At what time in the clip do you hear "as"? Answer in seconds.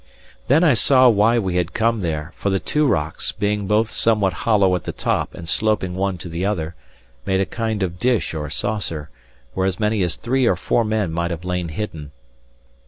9.67-9.79, 10.01-10.15